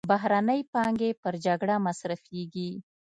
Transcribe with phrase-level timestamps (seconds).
[0.11, 2.69] بهرنۍ پانګې پر جګړه مصرفېږي.